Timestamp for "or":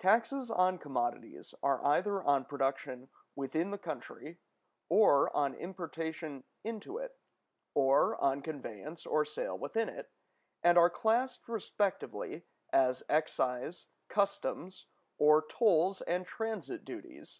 4.88-5.30, 7.72-8.20, 9.06-9.24, 15.18-15.40